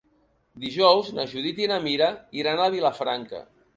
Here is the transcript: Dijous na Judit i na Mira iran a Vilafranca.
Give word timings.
Dijous 0.61 1.11
na 1.19 1.25
Judit 1.33 1.61
i 1.65 1.69
na 1.73 1.79
Mira 1.85 2.09
iran 2.41 2.63
a 2.65 2.71
Vilafranca. 2.77 3.45